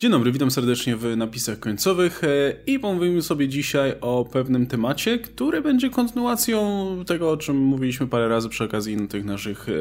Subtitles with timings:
[0.00, 5.18] Dzień dobry, witam serdecznie w napisach końcowych e, i pomówimy sobie dzisiaj o pewnym temacie,
[5.18, 9.72] który będzie kontynuacją tego, o czym mówiliśmy parę razy przy okazji tych naszych e,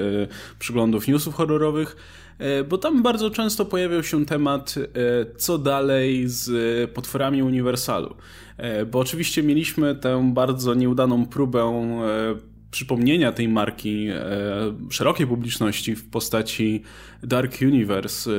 [0.60, 1.96] przyglądów newsów horrorowych,
[2.40, 4.76] e, bo tam bardzo często pojawiał się temat,
[5.38, 8.16] co dalej z potworami Uniwersalu.
[8.92, 11.90] Bo oczywiście mieliśmy tę bardzo nieudaną próbę
[12.72, 14.08] przypomnienia tej marki
[14.90, 16.84] szerokiej publiczności w postaci
[17.24, 18.32] Dark Universe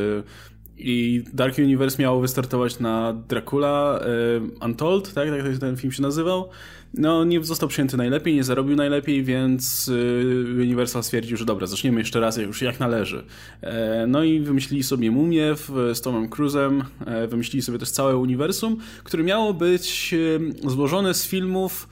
[0.79, 5.29] i Dark Universe miało wystartować na Dracula y, Untold, tak?
[5.31, 6.49] tak ten film się nazywał.
[6.95, 12.01] No, nie został przyjęty najlepiej, nie zarobił najlepiej, więc y, Universal stwierdził, że dobra, zaczniemy
[12.01, 13.25] jeszcze raz już jak należy.
[13.61, 15.55] E, no i wymyślili sobie Mumię
[15.95, 21.27] z Tomem Cruise'em, e, wymyślili sobie też całe uniwersum, które miało być y, złożone z
[21.27, 21.89] filmów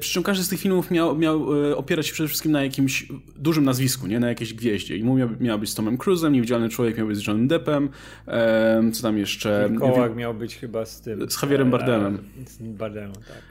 [0.00, 3.06] przy czym każdy z tych filmów miał, miał e, opierać się przede wszystkim na jakimś
[3.36, 4.96] dużym nazwisku, nie na jakiejś gwieździe.
[4.96, 7.88] I miał, miał być z Tomem Cruise'em, Niewidzialny Człowiek miał być z Johnem Deppem,
[8.28, 9.70] e, co tam jeszcze...
[9.78, 11.30] Kołak miał być chyba z tym...
[11.30, 12.18] Z Javierem Bardemem.
[12.46, 13.50] Z Bardemem, tak.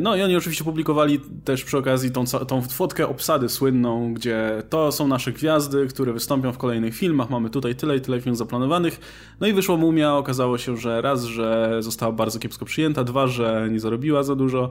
[0.00, 4.92] No i oni oczywiście publikowali też przy okazji tą, tą fotkę obsady słynną, gdzie to
[4.92, 9.00] są nasze gwiazdy, które wystąpią w kolejnych filmach, mamy tutaj tyle i tyle filmów zaplanowanych.
[9.40, 13.68] No i wyszła Mumia, okazało się, że raz, że została bardzo kiepsko przyjęta, dwa, że
[13.70, 14.70] nie zarobiła za dużo.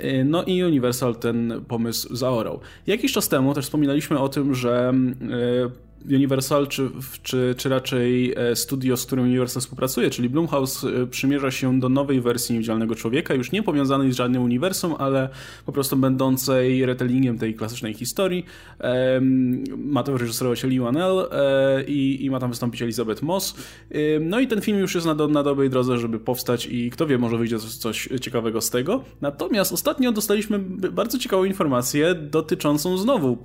[0.00, 2.60] Y, no i Universal ten pomysł zaorał.
[2.86, 4.92] Jakiś czas temu też wspominaliśmy o tym, że
[5.22, 6.90] y, Universal, czy,
[7.22, 11.88] czy, czy raczej e, studio, z którym Universal współpracuje, czyli Blumhouse, e, przymierza się do
[11.88, 15.28] nowej wersji Niewidzialnego Człowieka, już nie powiązanej z żadnym uniwersum, ale
[15.66, 18.44] po prostu będącej retellingiem tej klasycznej historii.
[19.76, 23.54] Ma to reżyserować Lee Wanell e, i, i ma tam wystąpić Elizabeth Moss.
[24.20, 27.06] No i ten film już jest na, do, na dobrej drodze, żeby powstać i kto
[27.06, 29.04] wie, może wyjdzie coś, coś ciekawego z tego.
[29.20, 30.58] Natomiast ostatnio dostaliśmy
[30.92, 33.38] bardzo ciekawą informację dotyczącą znowu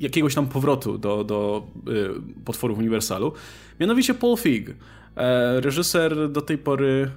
[0.00, 3.32] jakiegoś tam powrotu do, do y, potworów Uniwersalu.
[3.80, 4.70] Mianowicie Paul Fig,
[5.16, 7.10] e, reżyser do tej pory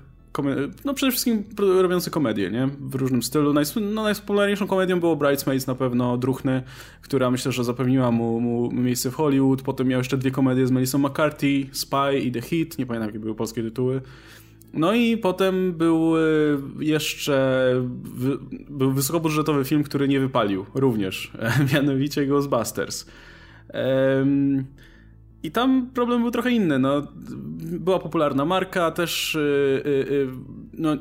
[0.86, 2.70] no przede wszystkim robiący komedię, nie?
[2.80, 3.53] W różnym stylu.
[3.53, 6.63] Najs no, najpopularniejszą komedią było Bridesmaids na pewno, Druchny,
[7.02, 9.62] która myślę, że zapewniła mu, mu, miejsce w Hollywood.
[9.62, 13.19] Potem miał jeszcze dwie komedie z Melissa McCarthy, Spy i The Hit, nie pamiętam jakie
[13.19, 14.02] były polskie tytuły.
[14.73, 16.22] No i potem był e,
[16.79, 17.73] jeszcze
[18.69, 21.31] był wysokobudżetowy film, który nie wypalił również,
[21.73, 23.06] mianowicie Ghostbusters.
[25.44, 26.79] I tam problem był trochę inny.
[26.79, 27.07] No,
[27.59, 29.91] była popularna marka, też e, e,
[30.73, 30.97] no,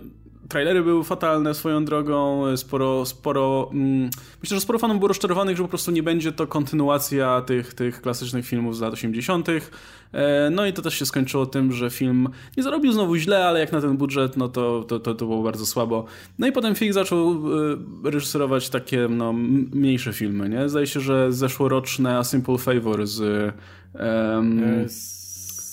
[0.53, 4.11] trailery były fatalne swoją drogą, sporo, sporo mm,
[4.43, 8.01] myślę, że sporo fanów było rozczarowanych, że po prostu nie będzie to kontynuacja tych, tych
[8.01, 9.49] klasycznych filmów z lat 80.
[10.13, 13.61] E, no i to też się skończyło tym, że film nie zarobił znowu źle, ale
[13.61, 16.05] jak na ten budżet, no to, to, to, to było bardzo słabo.
[16.39, 20.69] No i potem Fig zaczął e, reżyserować takie no, mniejsze filmy, nie?
[20.69, 23.53] Zdaje się, że zeszłoroczne A Simple Favor z...
[23.95, 24.89] Um,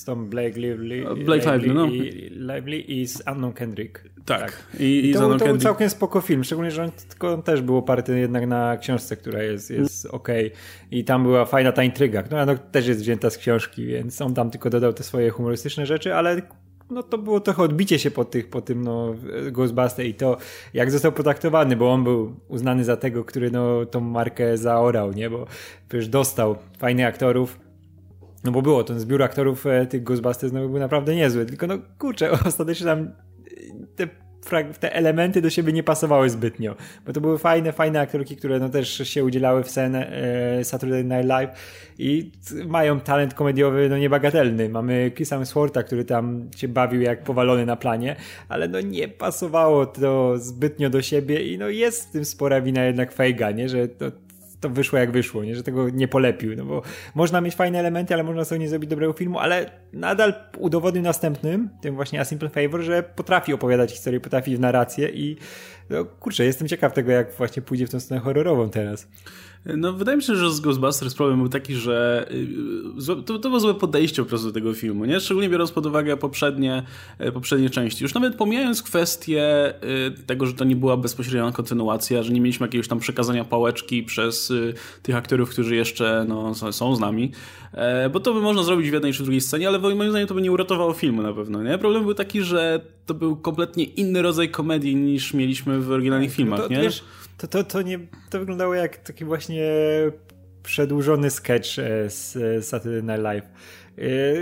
[0.09, 1.86] tą Blake Lively, Blake Lively, no.
[1.86, 4.03] i, Lively i z Anną Kendrick.
[4.25, 4.42] Tak.
[4.42, 4.64] tak.
[4.80, 8.20] I, i to, to był całkiem spoko film, szczególnie, że on, tylko też był oparty
[8.20, 10.28] jednak na książce, która jest, jest ok.
[10.92, 14.34] I tam była fajna ta intryga, która no, też jest wzięta z książki, więc on
[14.34, 16.41] tam tylko dodał te swoje humorystyczne rzeczy, ale
[16.90, 19.16] no to było trochę odbicie się po, tych, po tym no,
[19.52, 20.38] Ghostbuster i to
[20.74, 25.30] jak został potraktowany, bo on był uznany za tego, który no, tą markę zaorał, nie?
[25.30, 25.46] Bo
[25.90, 27.69] przecież dostał fajnych aktorów,
[28.44, 31.77] no bo było, ten zbiór aktorów e, tych Ghostbusters no, był naprawdę niezły, tylko no
[31.97, 33.07] kurczę, ostatecznie tam e,
[33.95, 34.07] te,
[34.79, 38.69] te elementy do siebie nie pasowały zbytnio, bo to były fajne, fajne aktorki, które no
[38.69, 41.49] też się udzielały w scenę e, Saturday Night Live
[41.97, 42.31] i
[42.67, 44.69] mają talent komediowy no niebagatelny.
[44.69, 48.16] Mamy Chrisa Swarta, który tam się bawił jak powalony na planie,
[48.49, 52.83] ale no nie pasowało to zbytnio do siebie i no jest w tym spora wina
[52.83, 54.11] jednak Fejga, nie, że to
[54.59, 55.56] to wyszło jak wyszło, nie?
[55.56, 56.81] że tego nie polepił, no bo
[57.16, 61.70] można mieć fajne elementy, ale można sobie nie zrobić dobrego filmu, ale nadal udowodnił następnym,
[61.81, 65.38] tym właśnie A Simple Favor, że potrafi opowiadać historię, potrafi w narrację i
[65.90, 69.08] no kurczę, jestem ciekaw tego, jak właśnie pójdzie w tą stronę horrorową teraz.
[69.66, 72.28] No, wydaje mi się, że z Ghostbusters problem był taki, że
[73.02, 75.20] y, to, to było złe podejście po prostu do tego filmu, nie?
[75.20, 76.84] Szczególnie biorąc pod uwagę poprzednie,
[77.22, 78.03] y, poprzednie części.
[78.03, 79.73] Już nawet pomijając kwestię
[80.17, 84.03] y, tego, że to nie była bezpośrednia kontynuacja, że nie mieliśmy jakiegoś tam przekazania pałeczki
[84.03, 84.48] przez
[85.03, 87.31] tych aktorów, którzy jeszcze no, są z nami,
[87.73, 90.34] e, bo to by można zrobić w jednej czy drugiej scenie, ale moim zdaniem to
[90.34, 91.78] by nie uratowało filmu na pewno, nie?
[91.78, 96.59] Problem był taki, że to był kompletnie inny rodzaj komedii niż mieliśmy w oryginalnych filmach,
[96.59, 96.81] to, nie?
[96.81, 97.03] Wiesz,
[97.37, 97.99] to, to, to, nie,
[98.29, 99.63] to wyglądało jak taki właśnie
[100.63, 102.35] przedłużony sketch e, z
[102.66, 103.45] Saturday Night Live.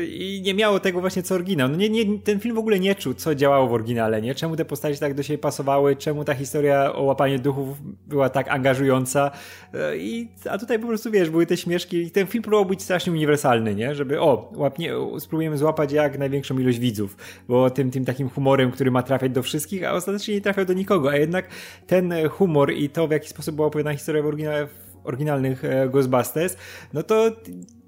[0.07, 1.69] I nie miało tego właśnie co oryginał.
[1.69, 4.35] No nie, nie, ten film w ogóle nie czuł, co działało w oryginale, nie?
[4.35, 7.77] Czemu te postacie tak do siebie pasowały, czemu ta historia o łapaniu duchów
[8.07, 9.31] była tak angażująca.
[9.97, 13.13] I, a tutaj po prostu, wiesz, były te śmieszki i ten film próbował być strasznie
[13.13, 13.95] uniwersalny, nie?
[13.95, 17.17] Żeby, o, łapnie, spróbujemy złapać jak największą ilość widzów,
[17.47, 20.73] bo tym, tym takim humorem, który ma trafiać do wszystkich, a ostatecznie nie trafiał do
[20.73, 21.47] nikogo, a jednak
[21.87, 24.67] ten humor i to, w jaki sposób była opowiadana historia w, oryginale,
[25.03, 26.57] oryginalnych e, Ghostbusters,
[26.93, 27.31] no to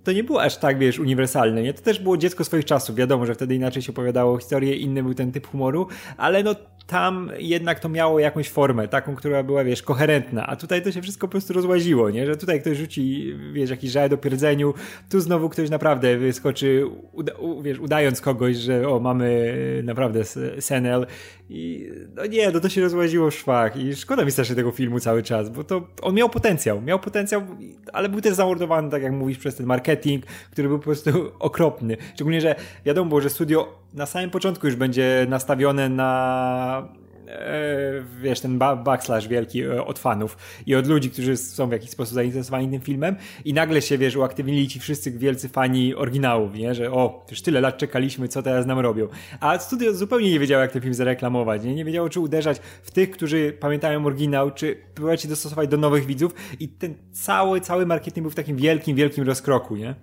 [0.03, 1.73] to nie było aż tak, wiesz, uniwersalne, nie?
[1.73, 5.13] To też było dziecko swoich czasów, wiadomo, że wtedy inaczej się opowiadało historię, inny był
[5.13, 5.87] ten typ humoru,
[6.17, 6.55] ale no
[6.89, 11.01] tam jednak to miało jakąś formę, taką, która była, wiesz, koherentna, a tutaj to się
[11.01, 12.25] wszystko po prostu rozłaziło, nie?
[12.25, 14.73] Że tutaj ktoś rzuci, wiesz, jakiś żal do pierdzeniu,
[15.09, 19.53] tu znowu ktoś naprawdę wyskoczy, uda, wiesz, udając kogoś, że o, mamy
[19.83, 20.23] naprawdę
[20.59, 21.05] Senel
[21.49, 24.99] i no nie, no to się rozłaziło w szwach i szkoda mi strasznie tego filmu
[24.99, 27.41] cały czas, bo to on miał potencjał, miał potencjał,
[27.93, 29.88] ale był też zamordowany, tak jak mówisz, przez ten marketing,
[30.51, 31.97] który był po prostu okropny.
[32.15, 32.55] Szczególnie, że
[32.85, 36.87] wiadomo było, że studio na samym początku już będzie nastawione na
[38.21, 42.13] wiesz, ten backslash wielki e, od fanów i od ludzi, którzy są w jakiś sposób
[42.13, 43.15] zainteresowani tym filmem
[43.45, 46.75] i nagle się, wiesz, uaktywnili ci wszyscy wielcy fani oryginałów, nie?
[46.75, 49.07] Że o, już tyle lat czekaliśmy, co teraz nam robią.
[49.39, 51.75] A studio zupełnie nie wiedziało, jak ten film zareklamować, nie?
[51.75, 56.05] Nie wiedziało, czy uderzać w tych, którzy pamiętają oryginał, czy próbować się dostosować do nowych
[56.05, 59.95] widzów i ten cały, cały marketing był w takim wielkim, wielkim rozkroku, nie?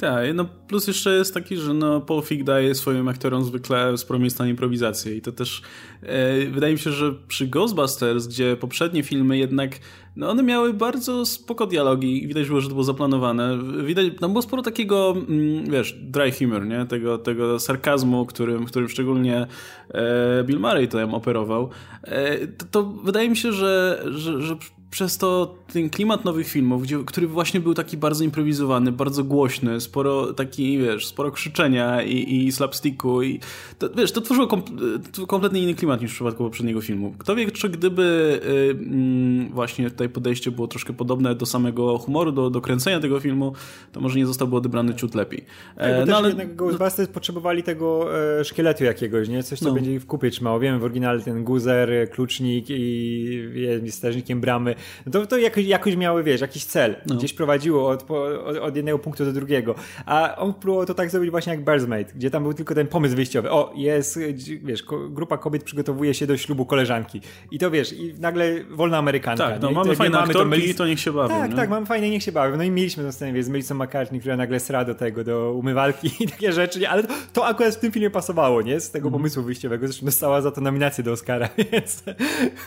[0.00, 4.18] Tak, no plus jeszcze jest taki, że no Paul Feig daje swoim aktorom zwykle sporo
[4.18, 5.62] miejsca na improwizację i to też
[6.02, 9.78] e, wydaje mi się, że przy Ghostbusters, gdzie poprzednie filmy jednak
[10.16, 13.58] no one miały bardzo spoko dialogi i widać było, że to było zaplanowane.
[13.84, 16.86] Widać, tam było sporo takiego, mm, wiesz, dry humor, nie?
[16.86, 19.46] Tego, tego sarkazmu, którym, którym szczególnie
[19.88, 21.70] e, Bill Murray tam operował.
[22.02, 24.56] E, to, to, wydaje mi się, że, że, że
[24.90, 29.80] przez to ten klimat nowych filmów, gdzie, który właśnie był taki bardzo improwizowany, bardzo głośny,
[29.80, 33.40] sporo taki, wiesz, sporo krzyczenia i, i slapsticku i
[33.78, 34.62] to, wiesz, to tworzyło kom,
[35.28, 37.14] kompletnie inny klimat niż w przypadku poprzedniego filmu.
[37.18, 38.40] Kto wie, czy gdyby
[39.50, 43.52] y, właśnie tutaj podejście było troszkę podobne do samego humoru, do, do kręcenia tego filmu,
[43.92, 45.44] to może nie zostałby odebrany ciut lepiej.
[45.76, 48.08] Tak, no, ale jednak Ghostbusters no, potrzebowali tego
[48.40, 49.42] e, szkieletu jakiegoś, nie?
[49.42, 49.74] Coś, co no.
[49.74, 50.60] będzie w kupie trzymało.
[50.60, 54.79] Wiemy w oryginale ten guzer, klucznik i jest strażnikiem bramy no
[55.12, 56.96] to, to jakoś, jakoś miały, wiesz, jakiś cel.
[57.06, 57.14] No.
[57.16, 59.74] Gdzieś prowadziło od, od, od, jednego punktu do drugiego.
[60.06, 63.16] A on próbował to tak zrobić właśnie jak Birdsmate, gdzie tam był tylko ten pomysł
[63.16, 63.50] wyjściowy.
[63.50, 64.18] O, jest,
[64.62, 67.20] wiesz, grupa kobiet przygotowuje się do ślubu koleżanki.
[67.50, 69.48] I to wiesz, i nagle wolna amerykanka.
[69.48, 71.28] Tak, no, mamy fajne mamy aktorki to, to niech się bawią.
[71.28, 71.56] Tak, nie?
[71.56, 72.56] tak, mamy fajne niech się bawią.
[72.56, 75.52] No i mieliśmy tę scenę, wiesz, z Melissa McCartney, która nagle sra do tego, do
[75.52, 76.90] umywalki i takie rzeczy, nie?
[76.90, 78.80] ale to, to, akurat w tym filmie pasowało, nie?
[78.80, 79.20] Z tego mm.
[79.20, 79.86] pomysłu wyjściowego.
[79.86, 82.02] Zresztą dostała za to nominację do Oscara, więc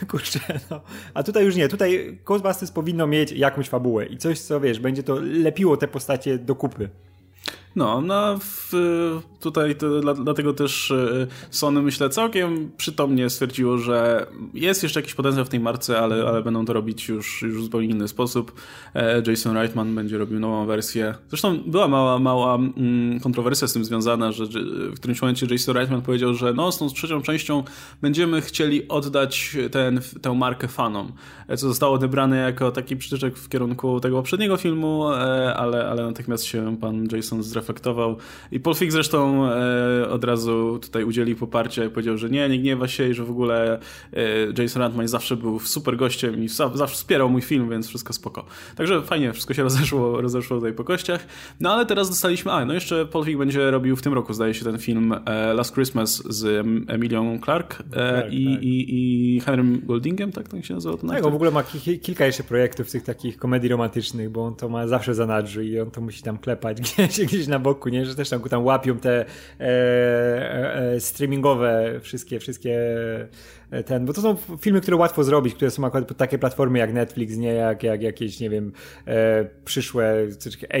[0.08, 0.40] kurczę,
[0.70, 0.80] no.
[1.14, 5.02] A tutaj już nie, tutaj Ghostbusters powinno mieć jakąś fabułę i coś, co wiesz, będzie
[5.02, 6.88] to lepiło te postacie do kupy.
[7.76, 8.72] No, no w,
[9.40, 15.44] tutaj to, dlatego też e, Sony myślę całkiem przytomnie stwierdziło, że jest jeszcze jakiś potencjał
[15.44, 18.52] w tej marce, ale, ale będą to robić już, już w zupełnie inny sposób.
[18.94, 21.14] E, Jason Reitman będzie robił nową wersję.
[21.28, 24.44] Zresztą była mała, mała mm, kontrowersja z tym związana, że
[24.90, 27.64] w którymś momencie Jason Reitman powiedział, że no z tą trzecią częścią
[28.02, 31.12] będziemy chcieli oddać ten, tę markę fanom,
[31.48, 35.04] e, co zostało odebrane jako taki przytyczek w kierunku tego poprzedniego filmu,
[35.56, 37.63] ale, ale natychmiast się pan Jason zreflektował
[38.52, 42.58] i Paul Feig zresztą e, od razu tutaj udzielił poparcia i powiedział, że nie, nie
[42.58, 43.78] gniewa się i że w ogóle
[44.12, 48.44] e, Jason Reitman zawsze był super gościem i zawsze wspierał mój film, więc wszystko spoko.
[48.76, 51.26] Także fajnie, wszystko się rozeszło, rozeszło tutaj po kościach.
[51.60, 54.54] No ale teraz dostaliśmy, a no jeszcze Paul Feig będzie robił w tym roku, zdaje
[54.54, 58.62] się, ten film e, Last Christmas z Emilią Clark tak, i, tak.
[58.62, 60.96] I, i Henrym Goldingiem, tak to się nazywa?
[60.96, 61.62] Tak, on w ogóle ma
[62.02, 65.80] kilka jeszcze projektów tych takich komedii romantycznych, bo on to ma zawsze za nadrzu i
[65.80, 68.06] on to musi tam klepać gdzieś, gdzieś na boku, nie?
[68.06, 69.24] Że też tam, tam łapią te
[69.60, 73.28] E, e, streamingowe wszystkie, wszystkie e,
[73.82, 77.36] ten, bo to są filmy, które łatwo zrobić, które są akurat takie platformy jak Netflix,
[77.36, 78.72] nie jak, jak jakieś, nie wiem,
[79.06, 80.26] e, przyszłe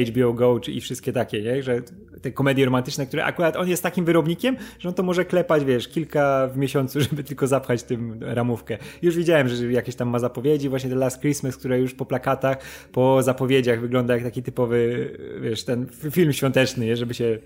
[0.08, 1.62] HBO Go czy i wszystkie takie, nie?
[1.62, 1.82] że
[2.22, 5.88] te komedie romantyczne, które akurat on jest takim wyrobnikiem, że on to może klepać, wiesz,
[5.88, 8.78] kilka w miesiącu, żeby tylko zapchać tym ramówkę.
[9.02, 12.58] Już widziałem, że jakieś tam ma zapowiedzi, właśnie The Last Christmas, które już po plakatach,
[12.92, 15.10] po zapowiedziach wygląda jak taki typowy,
[15.40, 16.96] wiesz, ten film świąteczny, nie?
[16.96, 17.38] żeby się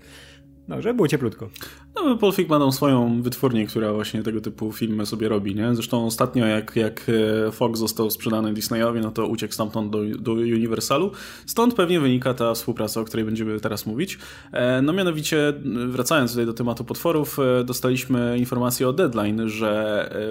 [0.69, 1.49] no, żeby było cieplutko.
[1.95, 5.75] No, Paul Feig ma swoją wytwórnię, która właśnie tego typu filmy sobie robi, nie?
[5.75, 7.05] Zresztą ostatnio jak, jak
[7.47, 11.11] e, Fox został sprzedany Disneyowi, no to uciekł stamtąd do, do Universalu.
[11.45, 14.17] Stąd pewnie wynika ta współpraca, o której będziemy teraz mówić.
[14.51, 15.53] E, no mianowicie,
[15.87, 19.79] wracając tutaj do tematu potworów, e, dostaliśmy informację o Deadline, że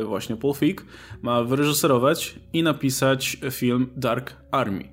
[0.05, 0.85] właśnie Paul Feig
[1.23, 4.85] ma wyreżyserować i napisać film Dark Army.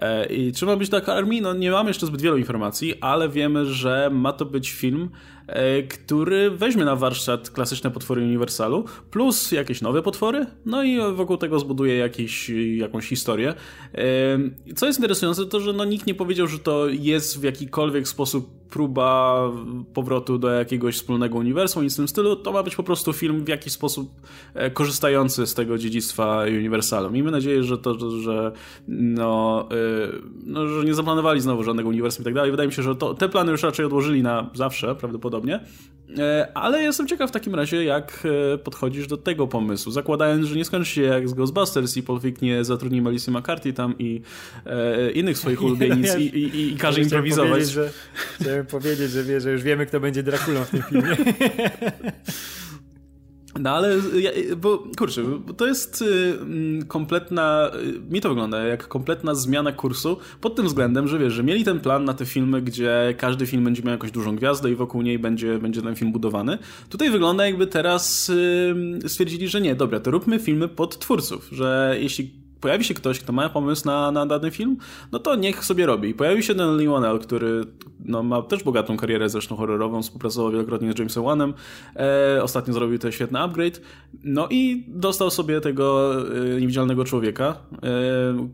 [0.00, 1.40] E, I ma być Dark Army?
[1.40, 5.10] No nie mamy jeszcze zbyt wielu informacji, ale wiemy, że ma to być film,
[5.46, 11.36] e, który weźmie na warsztat klasyczne potwory Uniwersalu, plus jakieś nowe potwory, no i wokół
[11.36, 13.54] tego zbuduje jakiś, jakąś historię.
[13.94, 18.08] E, co jest interesujące, to że no, nikt nie powiedział, że to jest w jakikolwiek
[18.08, 19.40] sposób próba
[19.94, 22.36] powrotu do jakiegoś wspólnego uniwersum, nic w tym stylu.
[22.36, 24.10] To ma być po prostu film w jakiś sposób
[24.72, 27.10] korzystający z tego dziedzictwa Uniwersalu.
[27.10, 28.52] Miejmy nadzieję, że to, że
[28.88, 29.68] no,
[30.46, 32.50] no, że nie zaplanowali znowu żadnego uniwersum i tak dalej.
[32.50, 35.60] Wydaje mi się, że to, te plany już raczej odłożyli na zawsze, prawdopodobnie.
[36.18, 40.56] E, ale jestem ciekaw w takim razie, jak e, podchodzisz do tego pomysłu, zakładając, że
[40.56, 44.20] nie skończy się jak z Ghostbusters i Paul Fick nie zatrudni Melissa McCarthy tam i
[44.66, 47.70] e, innych swoich ulubienic i, i, i każe improwizować.
[47.70, 47.90] Że,
[48.64, 51.16] powiedzieć, że, wie, że już wiemy, kto będzie Drakulą w tym filmie.
[53.60, 53.96] No ale,
[54.56, 55.22] bo kurczę,
[55.56, 57.70] to jest y, mm, kompletna,
[58.08, 61.64] y, mi to wygląda jak kompletna zmiana kursu pod tym względem, że wiesz, że mieli
[61.64, 65.02] ten plan na te filmy, gdzie każdy film będzie miał jakąś dużą gwiazdę i wokół
[65.02, 66.58] niej będzie, będzie ten film budowany.
[66.88, 68.32] Tutaj wygląda jakby teraz
[69.06, 73.32] stwierdzili, że nie, dobra, to róbmy filmy pod twórców, że jeśli pojawi się ktoś, kto
[73.32, 74.76] ma pomysł na, na dany film,
[75.12, 76.08] no to niech sobie robi.
[76.08, 77.64] I pojawił się ten Lionel, który
[78.04, 81.54] no, ma też bogatą karierę zresztą horrorową, współpracował wielokrotnie z Jamesem Wanem,
[81.96, 83.80] e, ostatnio zrobił ten świetny upgrade,
[84.24, 86.14] no i dostał sobie tego
[86.56, 88.48] e, niewidzialnego człowieka, e,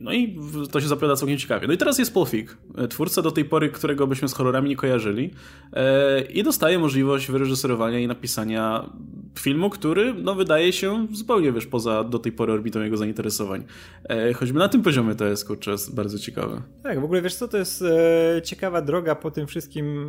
[0.00, 0.38] no i
[0.70, 1.66] to się zapowiada całkiem ciekawie.
[1.66, 2.56] No i teraz jest Paul Fick,
[2.90, 5.30] twórca do tej pory, którego byśmy z horrorami nie kojarzyli
[5.72, 8.90] e, i dostaje możliwość wyreżyserowania i napisania
[9.38, 13.64] filmu, który no wydaje się zupełnie, wiesz, poza do tej pory orbitą jego zainteresowań.
[14.08, 16.62] E, choćby na tym poziomie to jest, kurczę, bardzo ciekawe.
[16.82, 20.08] Tak, w ogóle wiesz co, to jest e, ciekawa droga po tym wszystkim,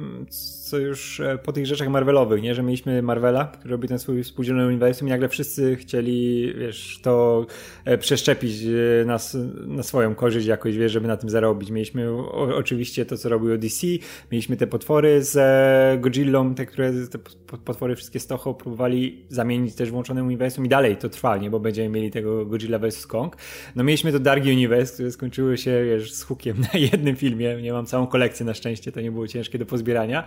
[0.69, 2.55] co już e, po tych rzeczach Marvelowych, nie?
[2.55, 7.45] Że mieliśmy Marvela, który robi ten swój współdzielny uniwersum i nagle wszyscy chcieli, wiesz, to
[7.85, 9.37] e, przeszczepić e, nas
[9.79, 11.71] na swoją korzyść jakoś, wiesz, żeby na tym zarobić.
[11.71, 13.87] Mieliśmy o, oczywiście to, co robiło DC,
[14.31, 17.19] mieliśmy te potwory z e, Godzillą, te, które te
[17.65, 21.49] potwory wszystkie z Toho próbowali zamienić też włączonym uniwersum i dalej to trwa, nie?
[21.49, 23.07] Bo będziemy mieli tego Godzilla vs.
[23.07, 23.37] Kong.
[23.75, 27.61] No mieliśmy to Dark Universe, które skończyły się, wiesz, z hookiem na jednym filmie.
[27.61, 30.23] Nie mam całą kolekcję na szczęście, to nie było ciężkie do pozbierania.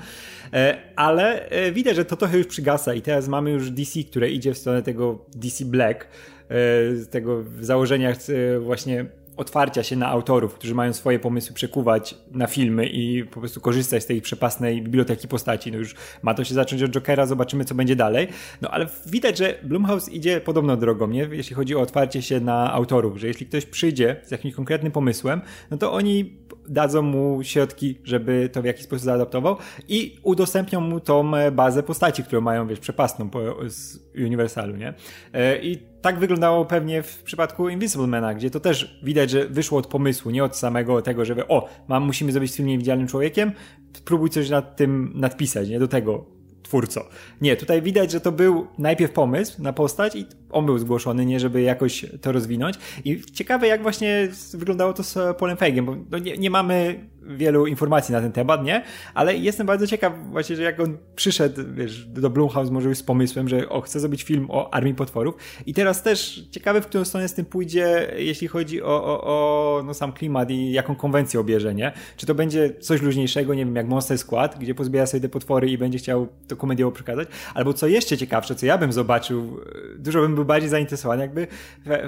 [0.53, 4.31] E, ale e, widać, że to trochę już przygasa i teraz mamy już DC, które
[4.31, 6.07] idzie w stronę tego DC Black,
[6.49, 8.17] e, tego w założeniach
[8.61, 9.07] właśnie
[9.37, 14.03] otwarcia się na autorów, którzy mają swoje pomysły przekuwać na filmy i po prostu korzystać
[14.03, 15.73] z tej przepasnej biblioteki postaci.
[15.73, 18.29] No już ma to się zacząć od Jokera, zobaczymy co będzie dalej.
[18.63, 21.29] No ale widać, że Blumhouse idzie podobną drogą, nie?
[21.33, 25.41] Jeśli chodzi o otwarcie się na autorów, że jeśli ktoś przyjdzie z jakimś konkretnym pomysłem,
[25.71, 26.37] no to oni
[26.73, 29.57] dadzą mu środki, żeby to w jakiś sposób zaadaptował
[29.89, 33.31] i udostępnią mu tą e, bazę postaci, którą mają, wiesz, przepastną
[33.67, 34.95] z Universalu, nie?
[35.33, 39.79] E, I tak wyglądało pewnie w przypadku Invisible Mana, gdzie to też widać, że wyszło
[39.79, 43.53] od pomysłu, nie od samego tego, żeby o, mam, musimy zrobić film niewidzialnym człowiekiem,
[43.93, 45.79] spróbuj coś nad tym nadpisać, nie?
[45.79, 46.25] Do tego
[46.63, 47.05] twórco.
[47.41, 51.41] Nie, tutaj widać, że to był najpierw pomysł na postać i on był zgłoszony, nie
[51.41, 52.77] żeby jakoś to rozwinąć.
[53.05, 57.67] I ciekawe, jak właśnie wyglądało to z Polem Feigiem, bo no nie, nie mamy wielu
[57.67, 58.83] informacji na ten temat, nie?
[59.15, 63.03] Ale jestem bardzo ciekaw właśnie, że jak on przyszedł, wiesz, do Blumhouse może już z
[63.03, 65.35] pomysłem, że o, chce zrobić film o Armii Potworów
[65.67, 69.83] i teraz też ciekawe, w którą stronę z tym pójdzie, jeśli chodzi o, o, o
[69.83, 71.93] no, sam klimat i jaką konwencję obierze, nie?
[72.17, 75.71] Czy to będzie coś luźniejszego, nie wiem, jak Monster Squad, gdzie pozbiera sobie te potwory
[75.71, 79.61] i będzie chciał to komediowo przekazać, albo co jeszcze ciekawsze, co ja bym zobaczył,
[79.99, 81.47] dużo bym był bardziej zainteresowany, jakby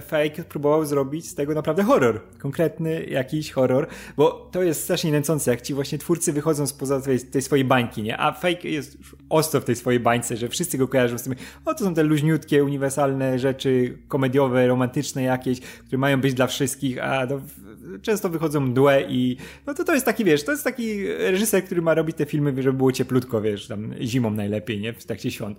[0.01, 3.87] Fake próbował zrobić z tego naprawdę horror, konkretny jakiś horror,
[4.17, 8.03] bo to jest strasznie nęcące, jak ci właśnie twórcy wychodzą spoza tej, tej swojej bańki,
[8.03, 8.21] nie?
[8.21, 8.99] A Fake jest
[9.29, 12.03] ostro w tej swojej bańce, że wszyscy go kojarzą z tym, o to są te
[12.03, 17.27] luźniutkie, uniwersalne rzeczy, komediowe, romantyczne jakieś, które mają być dla wszystkich, a
[18.03, 19.37] często wychodzą mdłe i
[19.67, 22.63] no to to jest taki, wiesz, to jest taki reżyser, który ma robić te filmy,
[22.63, 24.93] żeby było cieplutko, wiesz, tam zimą najlepiej, nie?
[24.93, 25.59] W trakcie świąt.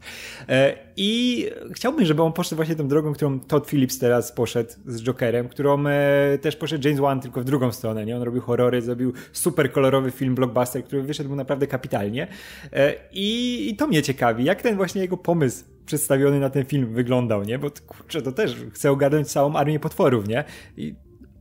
[0.50, 5.50] E, I chciałbym, żeby on poszedł tą drogą, którą Todd Phillips teraz poszedł z Jokerem,
[5.50, 8.16] którą e, też poszedł James Wan, tylko w drugą stronę, nie?
[8.16, 12.28] On robił horrory, zrobił super kolorowy film blockbuster, który wyszedł naprawdę kapitalnie.
[12.74, 16.94] E, I, I to mnie ciekawi, jak ten właśnie jego pomysł przedstawiony na ten film
[16.94, 17.60] wyglądał, nie?
[17.60, 20.44] Bo kurczę, to też chce ogarnąć całą armię potworów, nie?
[20.78, 20.96] I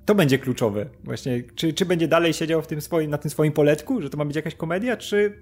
[0.04, 0.86] to będzie kluczowe.
[1.04, 4.16] Właśnie, czy, czy będzie dalej siedział w tym swoim, na tym swoim poletku, że to
[4.16, 5.38] ma być jakaś komedia, czy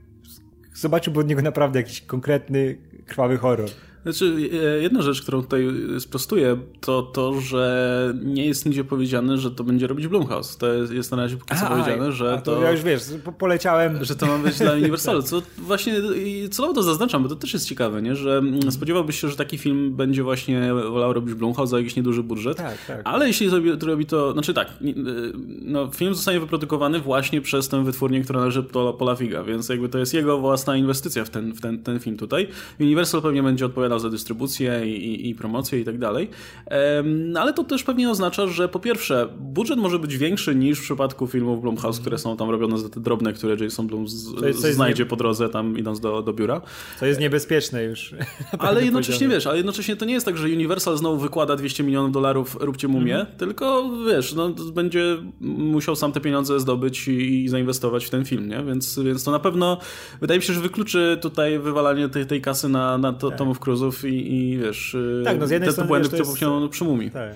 [0.75, 3.69] zobaczyłby od niego naprawdę jakiś konkretny, krwawy horror?
[4.03, 5.67] Znaczy, e, jedna rzecz, którą tutaj
[5.99, 10.57] sprostuję, to to, że nie jest nigdzie powiedziane, że to będzie robić Blumhouse.
[10.57, 12.63] To jest, jest na razie póki co powiedziane, że to, to...
[12.63, 13.03] Ja już wiesz,
[13.39, 14.05] poleciałem...
[14.05, 15.95] Że to ma być dla Universalu, co właśnie
[16.51, 18.17] celowo to zaznaczam, bo to też jest ciekawe, nie?
[18.17, 22.23] że mm, spodziewałbyś się, że taki film będzie właśnie wolał robić Blumhouse za jakiś nieduży
[22.23, 23.01] budżet, tak, tak.
[23.05, 24.95] ale jeśli zrobi, to robi to, znaczy tak, y,
[25.63, 29.89] no, film zostanie wyprodukowany właśnie przez tę wytwórnię, która należy do Pola Figa, więc jakby
[29.89, 32.49] to jest jego własna inwestycja w ten, w ten, ten film tutaj.
[32.81, 36.29] Universal pewnie będzie odpowiadał za dystrybucję i, i, i promocję i tak dalej,
[36.97, 40.83] um, ale to też pewnie oznacza, że po pierwsze, budżet może być większy niż w
[40.83, 45.03] przypadku filmów Blumhouse, które są tam robione za te drobne, które Jason Blum z, znajdzie
[45.03, 45.11] nie...
[45.11, 46.61] po drodze tam idąc do, do biura.
[47.01, 48.15] To jest niebezpieczne już.
[48.59, 52.13] Ale jednocześnie wiesz, ale jednocześnie to nie jest tak, że Universal znowu wykłada 200 milionów
[52.13, 57.49] dolarów, róbcie mumię, mm tylko wiesz, no, będzie musiał sam te pieniądze zdobyć i, i,
[57.49, 58.63] zainwestować w ten film, nie?
[58.63, 59.79] Więc, więc to na pewno
[60.21, 63.39] wydaje mi się, że wykluczy tutaj wywalanie tej, tej kasy na, na to, tak.
[63.39, 66.85] Tomów Cruzów i, i wiesz, tak, no z jednej te, strony, błędy, które popełniono przy
[66.85, 67.11] mumii.
[67.11, 67.33] Tak.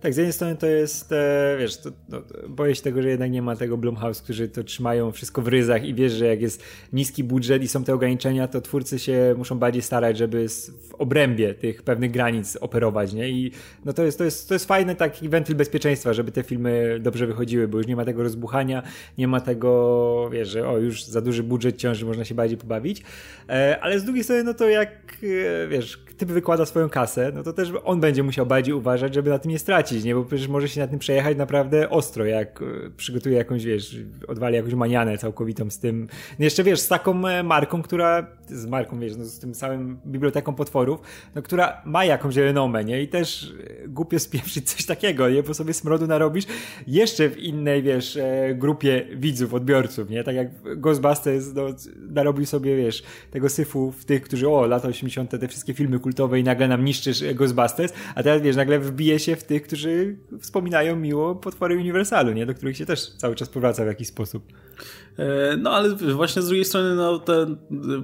[0.00, 3.30] Tak, z jednej strony to jest, e, wiesz, to, no, boję się tego, że jednak
[3.30, 6.62] nie ma tego Blumhouse, którzy to trzymają wszystko w ryzach i wiesz, że jak jest
[6.92, 10.48] niski budżet i są te ograniczenia, to twórcy się muszą bardziej starać, żeby
[10.88, 13.28] w obrębie tych pewnych granic operować, nie?
[13.28, 13.52] I
[13.84, 17.26] no to jest, to jest, to jest fajny taki wentyl bezpieczeństwa, żeby te filmy dobrze
[17.26, 18.82] wychodziły, bo już nie ma tego rozbuchania,
[19.18, 23.02] nie ma tego, wiesz, że o, już za duży budżet ciąży, można się bardziej pobawić,
[23.48, 24.88] e, ale z drugiej strony, no to jak,
[25.64, 29.30] e, wiesz, typ wykłada swoją kasę, no to też on będzie musiał bardziej uważać, żeby
[29.30, 30.14] na tym nie stracić nie?
[30.14, 33.96] Bo przecież może się na tym przejechać naprawdę ostro, jak e, przygotuje jakąś, wiesz,
[34.28, 36.08] odwali jakąś manianę całkowitą z tym.
[36.38, 39.98] No jeszcze wiesz, z taką e, marką, która, z marką, wiesz, no z tym całym
[40.06, 41.00] biblioteką potworów,
[41.34, 43.02] no która ma jakąś renomę, nie?
[43.02, 43.54] I też
[43.84, 45.42] e, głupio spieprzyć coś takiego, nie?
[45.42, 46.44] Bo sobie smrodu narobisz
[46.86, 48.18] jeszcze w innej, wiesz,
[48.54, 50.24] grupie widzów, odbiorców, nie?
[50.24, 50.48] Tak jak
[50.80, 51.62] Ghostbusters no,
[52.10, 55.30] narobił sobie, wiesz, tego syfu w tych, którzy, o, lata 80.
[55.30, 59.36] te wszystkie filmy kultowe i nagle nam niszczysz Ghostbusters, a teraz, wiesz, nagle wbije się
[59.36, 62.46] w tych, którzy którzy wspominają miło potwory Uniwersalu, nie?
[62.46, 64.52] do których się też cały czas powraca w jakiś sposób.
[65.18, 67.56] E, no ale właśnie z drugiej strony no, ten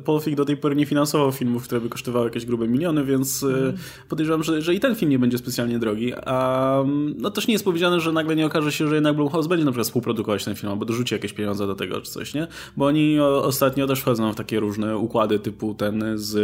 [0.05, 3.75] Polfik do tej pory nie finansował filmów, które by kosztowały jakieś grube miliony, więc mm.
[4.09, 6.13] podejrzewam, że, że i ten film nie będzie specjalnie drogi.
[6.15, 6.85] A
[7.19, 9.71] no też nie jest powiedziane, że nagle nie okaże się, że jednak Blumhouse będzie na
[9.71, 12.47] przykład współprodukować ten film, albo dorzuci jakieś pieniądze do tego czy coś, nie?
[12.77, 16.37] Bo oni ostatnio też wchodzą w takie różne układy typu ten z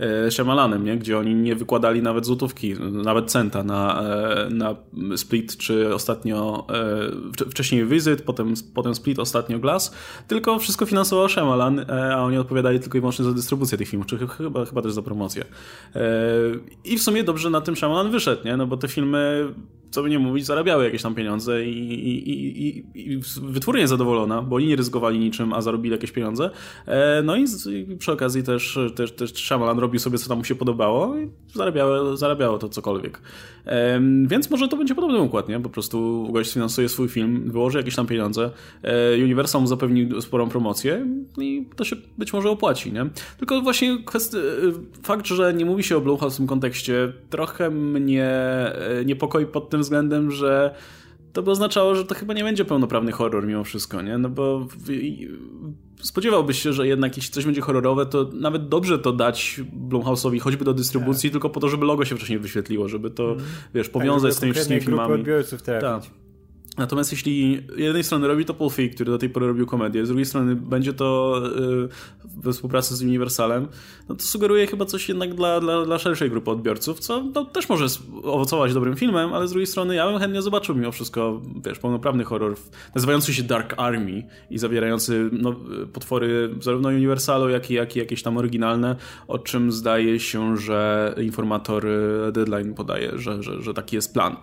[0.00, 0.96] e, Shyamalanem, nie?
[0.96, 4.76] Gdzie oni nie wykładali nawet złotówki, nawet centa na, e, na
[5.16, 6.66] Split, czy ostatnio
[7.50, 9.94] wcześniej Visit, potem, potem Split, ostatnio Glass
[10.28, 14.06] tylko wszystko finansował Shyamalan, e, a oni odpowiadali tylko i wyłącznie za dystrybucję tych filmów,
[14.06, 15.44] czy chyba, chyba też za promocję.
[15.94, 16.00] E,
[16.84, 18.56] I w sumie dobrze na tym Shyamalan wyszedł, nie?
[18.56, 19.54] No bo te filmy
[19.94, 22.84] co by nie mówić, zarabiały jakieś tam pieniądze i, i, i,
[23.74, 26.50] i zadowolona, bo oni nie ryzykowali niczym, a zarobili jakieś pieniądze.
[26.86, 27.44] E, no i,
[27.98, 32.16] przy okazji też, też, też Shyamalan robił sobie, co tam mu się podobało i zarabiało,
[32.16, 33.20] zarabiało to cokolwiek.
[33.66, 35.60] E, więc może to będzie podobny układ, nie?
[35.60, 38.50] Po prostu gość finansuje swój film, wyłoży jakieś tam pieniądze,
[38.82, 41.06] e, Universal mu zapewni sporą promocję
[41.38, 43.06] i to się być może opłaci, nie?
[43.38, 44.38] Tylko właśnie kwestia,
[45.02, 48.30] fakt, że nie mówi się o Blumhouse w tym kontekście trochę mnie
[49.04, 50.74] niepokoi pod tym względem, że
[51.32, 54.18] to by oznaczało, że to chyba nie będzie pełnoprawny horror mimo wszystko, nie?
[54.18, 54.66] No bo
[56.02, 60.64] spodziewałbyś się, że jednak jeśli coś będzie horrorowe, to nawet dobrze to dać Blumhouse'owi choćby
[60.64, 61.32] do dystrybucji, tak.
[61.32, 63.44] tylko po to, żeby logo się wcześniej wyświetliło, żeby to, mm.
[63.74, 65.14] wiesz, powiązać tak, z tymi wszystkimi filmami.
[65.14, 65.82] odbiorców tak.
[66.76, 70.08] Natomiast jeśli z jednej strony robi to Paul który do tej pory robił komedię, z
[70.08, 71.40] drugiej strony będzie to
[71.84, 71.88] y,
[72.36, 73.68] we współpracy z Universalem,
[74.08, 77.68] no to sugeruje chyba coś jednak dla, dla, dla szerszej grupy odbiorców, co no, też
[77.68, 77.86] może
[78.22, 82.24] owocować dobrym filmem, ale z drugiej strony ja bym chętnie zobaczył mimo wszystko, wiesz, pełnoprawny
[82.24, 82.54] horror
[82.94, 85.54] nazywający się Dark Army i zawierający no,
[85.92, 88.96] potwory zarówno Universalu, jak i, jak i jakieś tam oryginalne,
[89.28, 91.86] o czym zdaje się, że informator
[92.32, 94.36] Deadline podaje, że, że, że taki jest plan.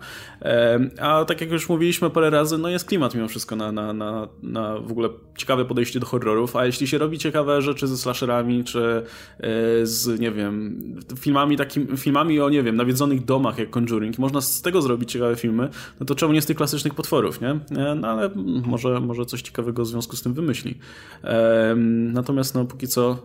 [1.00, 4.78] A tak jak już mówiliśmy razy, no jest klimat mimo wszystko na, na, na, na
[4.78, 9.02] w ogóle ciekawe podejście do horrorów, a jeśli się robi ciekawe rzeczy ze slasherami, czy
[9.40, 9.46] e,
[9.86, 10.82] z, nie wiem,
[11.18, 15.36] filmami takim, filmami o, nie wiem, nawiedzonych domach jak Conjuring, można z tego zrobić ciekawe
[15.36, 15.68] filmy,
[16.00, 17.50] no to czemu nie z tych klasycznych potworów, nie?
[17.50, 18.30] E, no ale
[18.66, 20.78] może, może coś ciekawego w związku z tym wymyśli.
[22.12, 23.18] Natomiast no póki co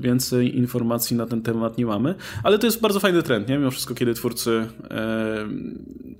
[0.00, 3.58] więcej informacji na ten temat nie mamy, ale to jest bardzo fajny trend, nie?
[3.58, 4.66] Mimo wszystko, kiedy twórcy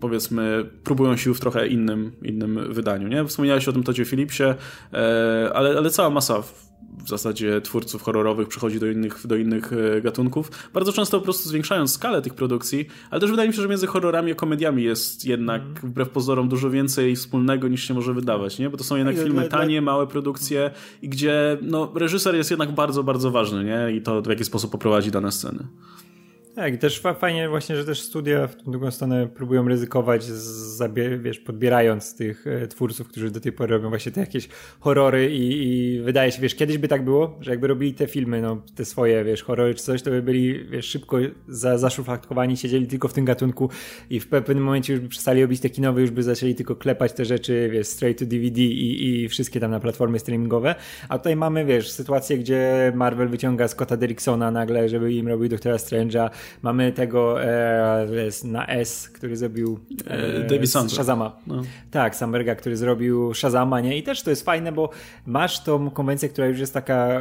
[0.00, 3.24] powiedzmy próbują sił w trochę innym, innym wydaniu, nie?
[3.24, 6.42] Wspomniałeś o tym Todzie Philipsie, e, ale, ale cała masa
[7.04, 10.50] w zasadzie twórców horrorowych przechodzi do innych, do innych e, gatunków.
[10.74, 13.86] Bardzo często po prostu zwiększając skalę tych produkcji, ale też wydaje mi się, że między
[13.86, 15.74] horrorami a komediami jest jednak mm.
[15.82, 18.70] wbrew pozorom dużo więcej wspólnego niż się może wydawać, nie?
[18.70, 20.70] Bo to są jednak filmy tanie, małe produkcje
[21.02, 23.96] i gdzie no, reżyser jest jednak bardzo, bardzo ważny, nie?
[23.96, 25.66] I to w jaki sposób poprowadzi dane sceny.
[26.54, 31.18] Tak, i też fajnie właśnie, że też studia w tą drugą stronę próbują ryzykować, zabie,
[31.18, 34.48] wiesz, podbierając tych e, twórców, którzy do tej pory robią właśnie te jakieś
[34.80, 38.42] horrory i, i, wydaje się, wiesz, kiedyś by tak było, że jakby robili te filmy,
[38.42, 41.16] no, te swoje, wiesz, horrory czy coś, to by byli, wiesz, szybko
[41.48, 43.70] za, zaszufladkowani, siedzieli tylko w tym gatunku
[44.10, 47.12] i w pewnym momencie już by przestali robić te kinowe, już by zaczęli tylko klepać
[47.12, 50.74] te rzeczy, wiesz, straight to DVD i, i wszystkie tam na platformy streamingowe,
[51.08, 55.76] a tutaj mamy, wiesz, sytuację, gdzie Marvel wyciąga Scotta Derricksona nagle, żeby im robił Doktora
[55.76, 56.30] Strange'a,
[56.62, 58.06] Mamy tego e,
[58.44, 61.36] na S, który zrobił e, David Shazama.
[61.46, 61.62] No.
[61.90, 63.98] Tak, Samberga, który zrobił Shazama, nie?
[63.98, 64.90] I też to jest fajne, bo
[65.26, 67.20] masz tą konwencję, która już jest taka,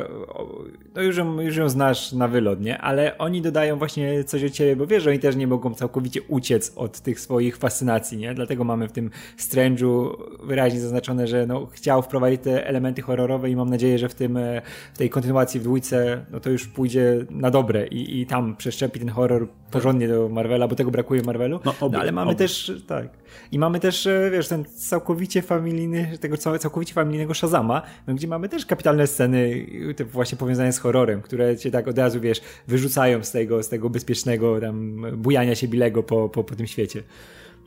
[0.95, 2.77] no już ją, już ją znasz na wylot, nie?
[2.77, 6.21] Ale oni dodają właśnie coś o ciebie, bo wiesz, że oni też nie mogą całkowicie
[6.21, 8.33] uciec od tych swoich fascynacji, nie?
[8.33, 13.55] Dlatego mamy w tym Strange'u wyraźnie zaznaczone, że no, chciał wprowadzić te elementy horrorowe i
[13.55, 14.61] mam nadzieję, że w tym, e,
[14.93, 18.99] w tej kontynuacji w dwójce, no to już pójdzie na dobre i, i tam przeszczepi
[18.99, 21.59] ten horror porządnie do Marvela, bo tego brakuje Marvelu.
[21.65, 22.37] No, oby, no ale mamy oby.
[22.37, 23.07] też, tak.
[23.51, 28.49] I mamy też, e, wiesz, ten całkowicie familijny, tego całkowicie familijnego Shazama, no, gdzie mamy
[28.49, 33.23] też kapitalne sceny te właśnie powiązane z horrorem, które cię tak od razu, wiesz, wyrzucają
[33.23, 37.03] z tego, z tego bezpiecznego tam bujania się bilego po, po, po tym świecie.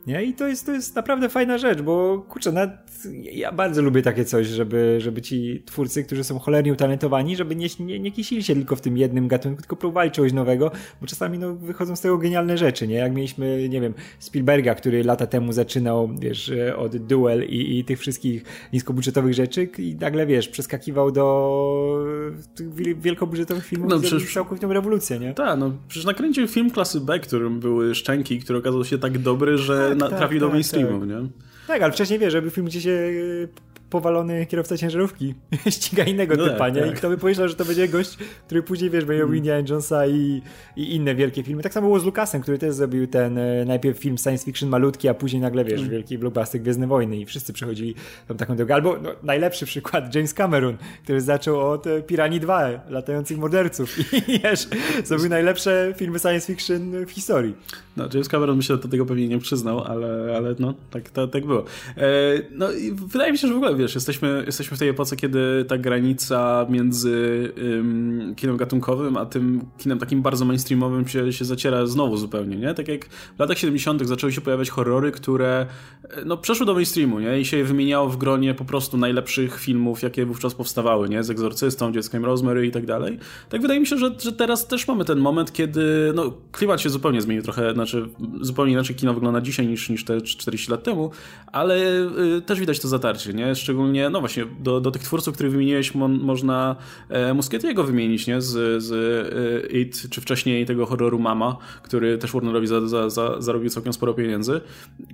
[0.07, 0.23] Nie?
[0.23, 2.71] I to jest, to jest naprawdę fajna rzecz, bo kurczę, nawet
[3.31, 7.67] ja bardzo lubię takie coś, żeby, żeby ci twórcy, którzy są cholernie utalentowani, żeby nie,
[7.79, 11.39] nie, nie kisili się tylko w tym jednym gatunku, tylko próbowali czegoś nowego, bo czasami
[11.39, 12.95] no, wychodzą z tego genialne rzeczy, nie?
[12.95, 17.99] Jak mieliśmy, nie wiem, Spielberga, który lata temu zaczynał, wiesz, od Duel i, i tych
[17.99, 18.43] wszystkich
[18.73, 22.05] niskobudżetowych rzeczy i nagle, wiesz, przeskakiwał do
[22.55, 25.33] tych wielkobudżetowych filmów no, przecież, całkowitą rewolucję, nie?
[25.33, 29.57] Tak, no przecież nakręcił film klasy B, którym były szczęki, który okazał się tak dobry,
[29.57, 31.09] że tak, na, trafił tak, do mainstreamu, tak.
[31.09, 31.29] nie?
[31.67, 32.99] Tak, ale wcześniej wiesz, żeby film gdzie się
[33.89, 35.33] powalony kierowca ciężarówki
[35.69, 36.81] ściga innego no typa, tak, nie?
[36.81, 36.91] Tak.
[36.91, 39.35] I kto by pomyślał, że to będzie gość, który później, wiesz, będzie mm.
[39.35, 40.41] Indiana Jonesa i,
[40.75, 41.63] i inne wielkie filmy.
[41.63, 45.09] Tak samo było z Lucasem, który też zrobił ten e, najpierw film science fiction malutki,
[45.09, 45.91] a później nagle, wiesz, mm.
[45.91, 47.95] wielki blockbuster Gwiezdne Wojny i wszyscy przechodzili
[48.27, 48.73] tą taką drogę.
[48.73, 54.39] Albo no, najlepszy przykład, James Cameron, który zaczął od e, Pirani 2, latających morderców i
[54.39, 54.67] wiesz,
[55.03, 57.55] zrobił najlepsze filmy science fiction w historii.
[57.97, 61.29] No, James Cameron myślę, że do tego pewnie nie przyznał, ale, ale no, tak, tak,
[61.31, 61.65] tak było.
[61.97, 62.03] E,
[62.51, 65.65] no i wydaje mi się, że w ogóle wiesz, jesteśmy, jesteśmy w tej epoce, kiedy
[65.67, 71.85] ta granica między ym, kinem gatunkowym, a tym kinem takim bardzo mainstreamowym się, się zaciera
[71.85, 72.73] znowu zupełnie, nie?
[72.73, 74.07] Tak jak w latach 70.
[74.07, 75.65] zaczęły się pojawiać horrory, które
[76.25, 77.39] no, przeszły do mainstreamu, nie?
[77.39, 81.23] I się je wymieniało w gronie po prostu najlepszych filmów, jakie wówczas powstawały, nie?
[81.23, 83.19] Z Egzorcystą, Dzieckiem Rosemary i tak dalej.
[83.49, 86.89] Tak wydaje mi się, że, że teraz też mamy ten moment, kiedy no, klimat się
[86.89, 88.09] zupełnie zmienił trochę, znaczy
[88.41, 91.11] zupełnie inaczej kino wygląda dzisiaj niż, niż te 40 lat temu,
[91.51, 91.75] ale
[92.37, 93.55] y, też widać to zatarcie, nie?
[93.67, 96.75] Szczególnie, no właśnie, do, do tych twórców, których wymieniłeś, mo, można
[97.09, 98.41] e, Muskietiego wymienić, nie?
[98.41, 103.41] Z, z e, It, czy wcześniej tego horroru Mama, który też Warnerowi za, za, za,
[103.41, 104.61] zarobił całkiem sporo pieniędzy,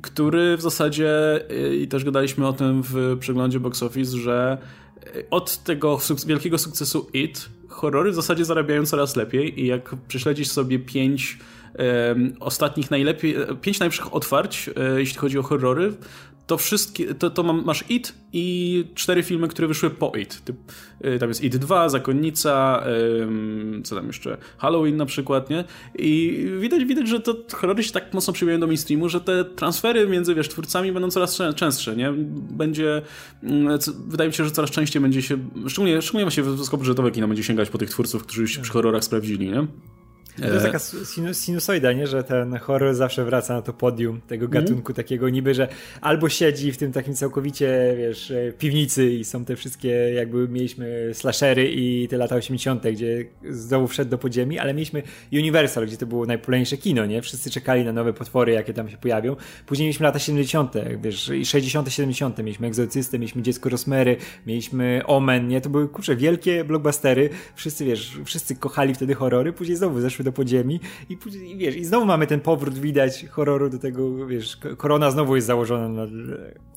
[0.01, 1.09] który w zasadzie,
[1.49, 4.57] e, i też gadaliśmy o tym w przeglądzie box office, że
[5.15, 9.95] e, od tego suk wielkiego sukcesu It, horrory w zasadzie zarabiają coraz lepiej i jak
[10.07, 11.37] prześledzisz sobie pięć
[12.39, 15.93] ostatnich najlepiej, pięć najlepszych otwarć, e, jeśli chodzi o horrory,
[16.47, 20.41] to wszystkie, to, to masz It i cztery filmy, które wyszły po It.
[21.01, 22.83] E, tam jest It 2, Zakonnica,
[23.83, 25.63] co tam jeszcze, Halloween na przykład, nie?
[25.95, 30.07] I widać, widać, że to horrory się tak mocno przybijają do mainstreamu, że te transfery
[30.07, 32.13] między, wiesz, twórcami będą coraz częstsze, nie?
[32.51, 33.01] Będzie,
[33.43, 37.43] mm, wydaje mi się, że coraz częściej będzie się, szczególnie, szczególnie właśnie wysokobudżetowe kino będzie
[37.43, 39.67] sięgać po tych twórców, którzy już się przy horrorach sprawdzili, nie?
[40.41, 40.79] To jest e, taka
[41.33, 42.07] sinusoida, nie?
[42.07, 44.63] że ten horror zawsze wraca na to podium tego mhm.
[44.63, 44.95] gatunku mm.
[44.95, 45.67] takiego niby, że
[46.01, 51.09] albo siedzi w tym takim całkowicie, wiesz, e, piwnicy i są te wszystkie, jakby mieliśmy
[51.13, 56.05] slashery i te lata 80., gdzie znowu wszedł do podziemi, ale mieliśmy Universal, gdzie to
[56.05, 57.21] było najpopularniejsze kino, nie?
[57.21, 59.35] Wszyscy czekali na nowe potwory, jakie tam się pojawią.
[59.65, 64.17] Później mieliśmy lata 70., wiesz, i 60., 70., mieliśmy Egzorcystę, mieliśmy Dziecko Rosmery,
[64.47, 65.61] mieliśmy Omen, nie?
[65.61, 67.29] To były, kurczę, wielkie blockbustery.
[67.55, 71.17] Wszyscy, wiesz, wszyscy kochali wtedy horrory, później znowu zeszły do podziemi i,
[71.51, 75.47] i wiesz, i znowu mamy ten powrót widać horroru do tego, wiesz, korona znowu jest
[75.47, 76.07] założona na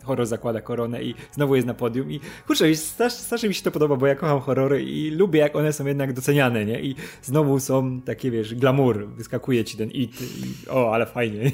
[0.06, 2.76] horror zakłada koronę i znowu jest na podium i kurczę,
[3.08, 6.12] strasznie mi się to podoba, bo ja kocham horrory i lubię jak one są jednak
[6.12, 6.82] doceniane, nie?
[6.82, 11.52] I znowu są takie, wiesz, glamour, wyskakuje ci ten it i o, ale fajnie, nie?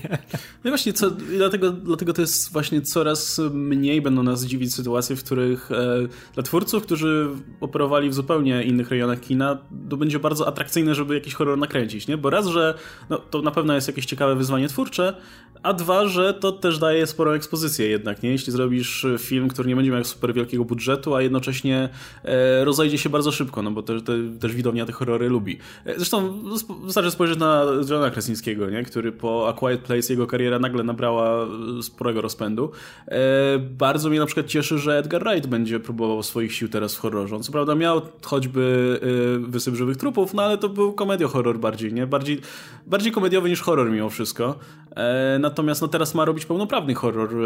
[0.64, 5.24] No właśnie, co, dlatego, dlatego to jest właśnie coraz mniej będą nas dziwić sytuacje, w
[5.24, 7.28] których e, dla twórców, którzy
[7.60, 12.08] operowali w zupełnie innych rejonach kina, to będzie bardzo atrakcyjne, żeby jakiś horror nakręcić nakręcić,
[12.08, 12.16] nie?
[12.16, 12.74] Bo raz, że
[13.10, 15.14] no, to na pewno jest jakieś ciekawe wyzwanie twórcze,
[15.62, 18.30] a dwa, że to też daje sporą ekspozycję jednak, nie?
[18.30, 21.88] Jeśli zrobisz film, który nie będzie miał super wielkiego budżetu, a jednocześnie
[22.24, 25.58] e, rozejdzie się bardzo szybko, no bo te, te, też widownia te horrory lubi.
[25.84, 26.42] E, zresztą
[26.84, 28.82] wystarczy spojrzeć na Johna Krasińskiego, nie?
[28.82, 31.46] Który po A Quiet Place jego kariera nagle nabrała
[31.82, 32.70] sporego rozpędu.
[33.06, 36.98] E, bardzo mnie na przykład cieszy, że Edgar Wright będzie próbował swoich sił teraz w
[36.98, 37.36] horrorze.
[37.36, 41.71] On co prawda miał choćby e, Wysyp Żywych Trupów, no ale to był komedio-horror bardziej,
[41.80, 42.06] nie?
[42.06, 42.40] Bardziej,
[42.86, 44.58] bardziej komediowy niż horror mimo wszystko.
[44.96, 47.30] E, natomiast no teraz ma robić pełnoprawny horror.
[47.34, 47.38] E,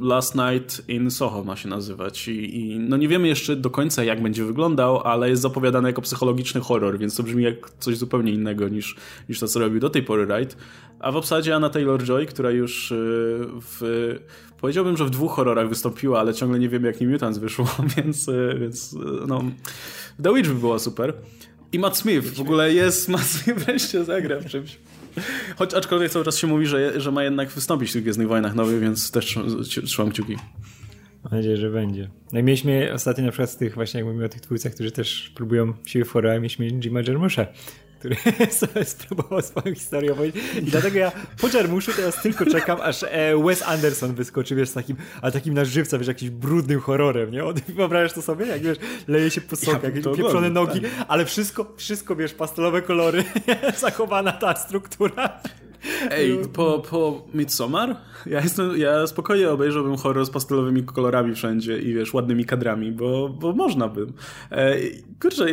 [0.00, 4.04] Last Night in Soho ma się nazywać I, i, no nie wiemy jeszcze do końca
[4.04, 8.32] jak będzie wyglądał, ale jest zapowiadany jako psychologiczny horror, więc to brzmi jak coś zupełnie
[8.32, 8.96] innego niż,
[9.28, 10.56] niż to co robił do tej pory Wright.
[11.00, 12.94] A w obsadzie Anna Taylor-Joy, która już e,
[13.60, 14.14] w
[14.60, 18.30] powiedziałbym, że w dwóch horrorach wystąpiła, ale ciągle nie wiem jak New Mutants wyszło, więc,
[18.60, 19.42] więc no
[20.22, 21.14] The Witch by było super.
[21.72, 24.78] I Matt Smith, w ogóle jest, Matt Smith wreszcie zagra w czymś.
[25.56, 28.54] Choć aczkolwiek cały czas się mówi, że, że ma jednak wystąpić w tych Gwiezdnych Wojnach
[28.54, 29.38] nowych, więc też
[29.86, 30.36] trzymam kciuki.
[31.24, 32.08] Mam nadzieję, że będzie.
[32.32, 34.90] No i mieliśmy ostatnio na przykład z tych właśnie, jak mówimy o tych twórcach, którzy
[34.90, 37.46] też próbują siły w horrorach, mieliśmy Jima Jarmusza,
[37.98, 38.16] który
[38.50, 40.42] sobie spróbował swoją historię opowiedzieć.
[40.62, 43.08] I dlatego ja po Jarmuszu teraz tylko czekam, aż e,
[43.44, 47.42] Wes Anderson wyskoczy, wiesz, takim, ale takim na żywca, wiesz, jakimś brudnym horrorem, nie?
[47.68, 48.46] Wyobrażasz to sobie?
[48.46, 50.90] Jak, wiesz, leje się po sokach, ja jakieś pieprzone nogi, tak.
[51.08, 53.24] ale wszystko, wszystko, wiesz, pastelowe kolory,
[53.80, 55.40] zachowana ta struktura.
[56.10, 57.96] Ej, po, po Midsommar?
[58.26, 63.28] Ja, jestem, ja spokojnie obejrzałbym horror z pastelowymi kolorami wszędzie i wiesz, ładnymi kadrami, bo,
[63.28, 64.12] bo można bym.
[64.50, 64.76] E,
[65.22, 65.46] kurczę,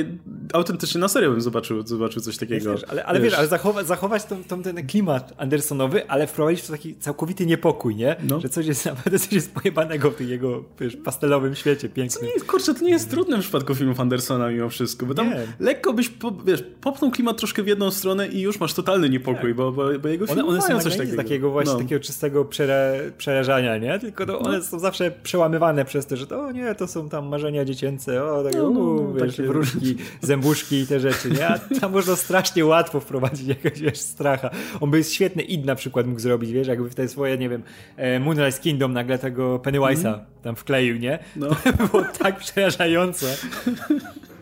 [0.54, 2.72] autentycznie na serio bym zobaczył, zobaczył coś takiego.
[2.72, 6.62] Wiesz, ale, ale wiesz, wiesz ale zachować, zachować tą, tą, ten klimat Andersonowy, ale wprowadzić
[6.62, 8.16] w taki całkowity niepokój, nie?
[8.30, 8.40] No.
[8.40, 12.26] Że coś jest naprawdę coś jest pojebanego w tym jego wiesz, pastelowym świecie pięknym.
[12.26, 15.30] Nie jest, kurczę, to nie jest trudne w przypadku filmów Andersona mimo wszystko, bo tam
[15.30, 15.48] nie.
[15.60, 19.50] lekko byś, po, wiesz, popnął klimat troszkę w jedną stronę i już masz totalny niepokój,
[19.50, 19.56] tak.
[19.56, 21.18] bo, bo, bo jego one, one mają coś takiego.
[21.18, 21.80] takiego właśnie, no.
[21.80, 24.00] takiego czystego przere, przerażania, nie?
[24.00, 24.64] Tylko to one no.
[24.64, 28.44] są zawsze przełamywane przez to, że to o nie, to są tam marzenia dziecięce, o
[28.44, 29.48] takie, no, no, no wiesz, takie...
[29.48, 31.48] wróżki, zębuszki i te rzeczy, nie?
[31.48, 34.50] A tam można strasznie łatwo wprowadzić jakiegoś, wiesz, stracha.
[34.82, 37.64] On by świetny id na przykład mógł zrobić, wiesz, jakby w te swoje, nie wiem,
[37.98, 40.20] e, Moonrise Kingdom nagle tego Pennywise'a mm.
[40.42, 41.20] tam wkleił, nie?
[41.36, 41.48] No.
[41.78, 43.26] To było tak przerażające.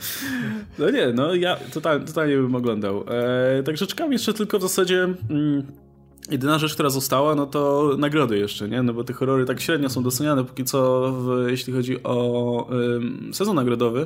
[0.80, 3.06] No nie, no ja totalnie, totalnie bym oglądał.
[3.60, 5.04] E, także czekam jeszcze tylko w zasadzie...
[5.30, 5.64] Mm,
[6.32, 8.84] Jedyna rzecz, która została, no to nagrody jeszcze, nie?
[8.84, 13.32] No bo te horrory tak średnio są doceniane póki co, w, jeśli chodzi o ym,
[13.34, 14.06] sezon nagrodowy,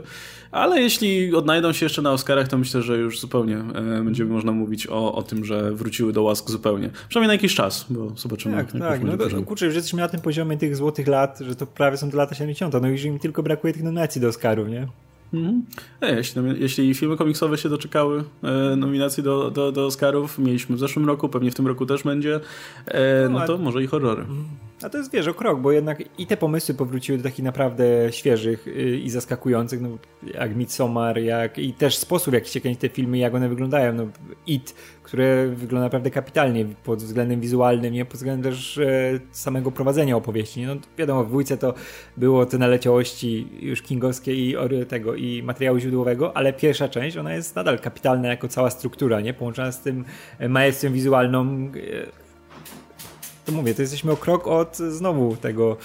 [0.51, 3.57] ale jeśli odnajdą się jeszcze na Oscarach, to myślę, że już zupełnie
[3.99, 6.89] y, będziemy można mówić o, o tym, że wróciły do łask zupełnie.
[7.09, 8.55] Przynajmniej na jakiś czas, bo zobaczymy.
[8.55, 9.03] Tak, tak.
[9.03, 12.11] No, to, kurczę, już jesteśmy na tym poziomie tych złotych lat, że to prawie są
[12.11, 12.73] te lata 70.
[12.81, 14.87] No już im tylko brakuje tych nominacji do Oscarów, nie?
[15.33, 15.65] Mhm.
[16.01, 20.79] E, jeśli, jeśli, filmy komiksowe się doczekały e, nominacji do, do, do Oscarów, mieliśmy w
[20.79, 22.39] zeszłym roku, pewnie w tym roku też będzie,
[22.85, 24.25] e, no, no to może i horrory.
[24.81, 27.85] A to jest, wiesz, o krok, bo jednak i te pomysły powróciły do takich naprawdę
[28.11, 29.89] świeżych y, i zaskakujących, no,
[30.33, 33.93] jak Midsommar, jak i też sposób, w jaki się kręci te filmy, jak one wyglądają.
[33.93, 34.07] No,
[34.47, 40.17] It, które wygląda naprawdę kapitalnie pod względem wizualnym, nie pod względem też e, samego prowadzenia
[40.17, 40.65] opowieści.
[40.65, 41.73] No, wiadomo, w dwójce to
[42.17, 44.55] było te naleciałości już kingowskie i
[44.87, 49.33] tego, i materiału źródłowego, ale pierwsza część, ona jest nadal kapitalna jako cała struktura, nie?
[49.33, 50.05] Połączona z tym
[50.39, 52.26] e, maestrem wizualną, e,
[53.47, 55.77] to mówię, to jesteśmy o krok od znowu tego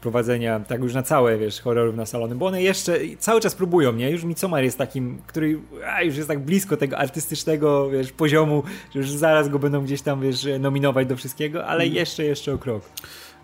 [0.00, 3.92] prowadzenia tak już na całe, wiesz, horrorów na salony, bo one jeszcze cały czas próbują,
[3.92, 4.10] nie?
[4.10, 8.62] Już Midsommar jest takim, który a, już jest tak blisko tego artystycznego, wiesz, poziomu,
[8.94, 11.96] że już zaraz go będą gdzieś tam, wiesz, nominować do wszystkiego, ale mm.
[11.96, 12.82] jeszcze, jeszcze o krok.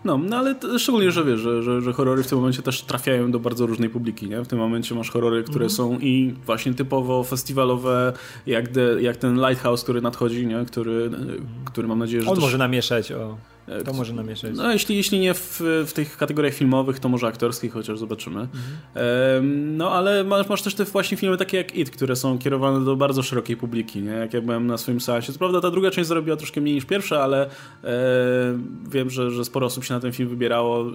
[0.05, 2.81] No, no ale to, szczególnie, że wiesz, że, że, że, horrory w tym momencie też
[2.81, 4.43] trafiają do bardzo różnej publiki, nie?
[4.43, 5.75] W tym momencie masz horrory, które -hmm.
[5.75, 8.13] są i właśnie typowo festiwalowe,
[8.47, 10.65] jak, de, jak ten Lighthouse, który nadchodzi, nie?
[10.65, 11.11] Który,
[11.65, 12.43] który mam nadzieję, że On też...
[12.43, 13.37] może namieszać o...
[13.85, 14.51] To może namieszać.
[14.55, 18.39] No, jeśli, jeśli nie w, w tych kategoriach filmowych, to może aktorskich, chociaż zobaczymy.
[18.39, 19.77] Mhm.
[19.77, 22.95] no, ale masz, masz też te właśnie filmy takie jak It, które są kierowane do
[22.95, 24.11] bardzo szerokiej publiki, nie?
[24.11, 25.33] Jak ja byłem na swoim seansie.
[25.33, 27.49] Co prawda ta druga część zarobiła troszkę mniej niż pierwsza, ale e,
[28.89, 30.85] wiem, że, że sporo osób się na ten film wybierało.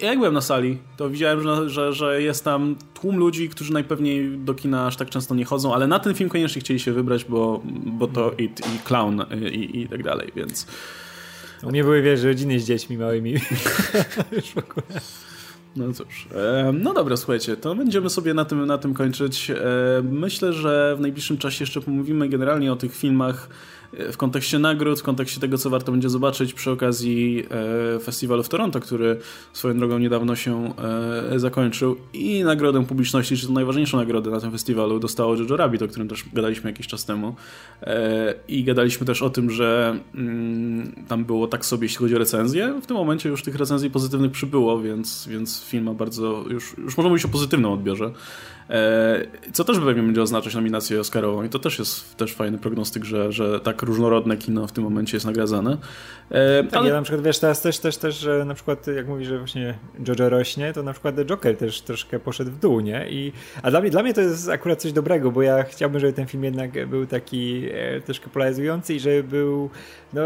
[0.00, 4.38] Jak byłem na sali, to widziałem, że, że, że jest tam tłum ludzi, którzy najpewniej
[4.38, 7.24] do kina aż tak często nie chodzą, ale na ten film koniecznie chcieli się wybrać,
[7.24, 10.66] bo, bo to It i Clown i, i tak dalej, więc...
[11.62, 13.38] U mnie były, wiesz, rodziny z dziećmi małymi.
[14.54, 15.00] W ogóle.
[15.76, 16.28] No cóż,
[16.72, 19.52] no dobra, słuchajcie, to będziemy sobie na tym, na tym kończyć.
[20.02, 23.48] Myślę, że w najbliższym czasie jeszcze pomówimy generalnie o tych filmach
[24.12, 27.46] w kontekście nagród, w kontekście tego, co warto będzie zobaczyć przy okazji
[27.96, 29.18] e, festiwalu w Toronto, który
[29.52, 30.74] swoją drogą niedawno się
[31.32, 35.82] e, zakończył i nagrodę publiczności, czy to najważniejszą nagrodę na tym festiwalu dostało Jojo Rabbit,
[35.82, 37.34] o którym też gadaliśmy jakiś czas temu
[37.82, 42.18] e, i gadaliśmy też o tym, że mm, tam było tak sobie, jeśli chodzi o
[42.18, 42.80] recenzję.
[42.82, 46.96] W tym momencie już tych recenzji pozytywnych przybyło, więc, więc film ma bardzo, już, już
[46.96, 48.10] możemy mówić o pozytywnym odbiorze.
[48.70, 49.20] E,
[49.52, 53.32] co też pewnie będzie oznaczać nominację Oscarową i to też jest też fajny prognostyk, że,
[53.32, 55.76] że tak różnorodne kino w tym momencie jest nagradzane.
[56.30, 56.88] E, tak, ale...
[56.88, 59.74] ja na przykład wiesz, teraz też, też, też, że na przykład jak mówisz, że właśnie
[60.08, 63.06] Jojo rośnie, to na przykład The Joker też troszkę poszedł w dół, nie?
[63.10, 66.12] I, a dla mnie, dla mnie to jest akurat coś dobrego, bo ja chciałbym, żeby
[66.12, 69.70] ten film jednak był taki e, troszkę polaryzujący i żeby był,
[70.12, 70.22] no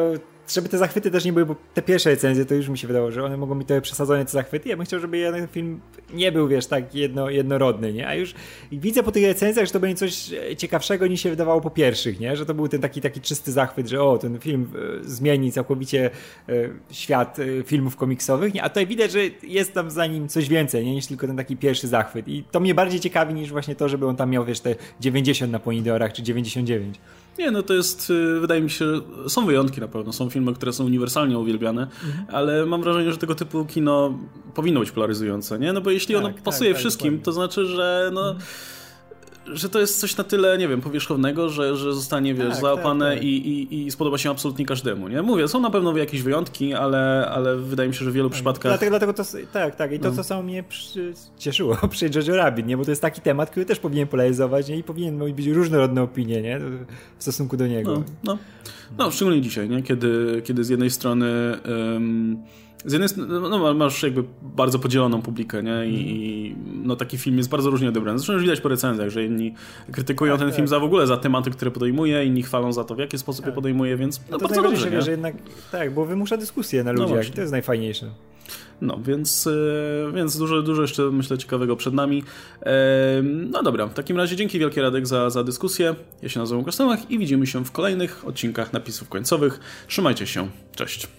[0.48, 3.10] żeby te zachwyty też nie były, bo te pierwsze recenzje to już mi się wydało,
[3.10, 4.68] że one mogą mi trochę przesadzone te zachwyty.
[4.68, 5.80] Ja bym chciał, żeby jeden film
[6.14, 8.08] nie był, wiesz, tak jedno, jednorodny, nie?
[8.08, 8.34] A już
[8.72, 12.36] widzę po tych recenzjach, że to będzie coś ciekawszego niż się wydawało po pierwszych, nie?
[12.36, 16.10] Że to był ten taki, taki czysty zachwyt, że o, ten film e, zmieni całkowicie
[16.48, 16.52] e,
[16.90, 18.62] świat e, filmów komiksowych, nie?
[18.62, 20.94] A tutaj widać, że jest tam za nim coś więcej, nie?
[20.94, 22.28] Niż tylko ten taki pierwszy zachwyt.
[22.28, 25.52] I to mnie bardziej ciekawi niż właśnie to, żeby on tam miał, wiesz, te 90
[25.52, 26.98] na Ponidorach czy 99.
[27.38, 30.72] Nie, no to jest, y, wydaje mi się, są wyjątki na pewno, są filmy, które
[30.72, 32.26] są uniwersalnie uwielbiane, mhm.
[32.32, 34.18] ale mam wrażenie, że tego typu kino
[34.54, 35.72] powinno być polaryzujące, nie?
[35.72, 37.24] No bo jeśli tak, ono pasuje tak, wszystkim, dokładnie.
[37.24, 38.30] to znaczy, że no...
[38.30, 38.44] Mhm
[39.52, 43.04] że to jest coś na tyle, nie wiem, powierzchownego, że, że zostanie, wiesz, tak, załapane
[43.04, 43.24] tak, tak.
[43.24, 45.22] I, i, I, spodoba się absolutnie każdemu, nie?
[45.22, 48.34] Mówię, są na pewno jakieś wyjątki, ale, ale wydaje mi się, że w wielu tak,
[48.34, 48.70] przypadkach...
[48.72, 49.92] Dlatego, dlatego to, tak, tak.
[49.92, 50.16] I to, no.
[50.16, 52.76] co samo mnie przy, cieszyło przy Jojo Rabbit, nie?
[52.76, 54.76] Bo to jest taki temat, który też powinien polaryzować, nie?
[54.76, 56.58] I powinien być różnorodne opinie, nie?
[57.18, 57.92] W stosunku do niego.
[57.94, 58.38] No, no.
[58.98, 59.82] no szczególnie dzisiaj, nie?
[59.82, 61.58] Kiedy, kiedy z jednej strony...
[61.92, 62.42] Um,
[62.84, 65.86] z jednej strony no, masz jakby bardzo podzieloną publikę, nie?
[65.86, 68.18] I no, taki film jest bardzo różnie odebrany.
[68.18, 69.54] Zresztą już widać po recenzjach, że inni
[69.92, 70.56] krytykują tak, ten tak.
[70.56, 73.44] film za w ogóle za tematy, które podejmuje, inni chwalą za to, w jaki sposób
[73.44, 73.52] tak.
[73.52, 75.02] je podejmuje, więc no, no to bardzo dobrze, nie?
[75.02, 75.34] że jednak
[75.72, 78.10] tak, bo wymusza dyskusję na no ludziach no to jest najfajniejsze.
[78.80, 82.24] No, więc, e, więc dużo, dużo jeszcze myślę ciekawego przed nami.
[82.62, 85.94] E, no dobra, w takim razie dzięki wielkie Radek za, za dyskusję.
[86.22, 89.60] Ja się nazywam Kostemach i widzimy się w kolejnych odcinkach napisów końcowych.
[89.88, 91.17] Trzymajcie się, cześć.